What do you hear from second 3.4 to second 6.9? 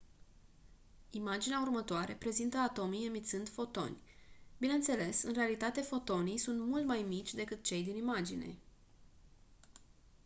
fotoni bineînțeles în realitate fotonii sunt mult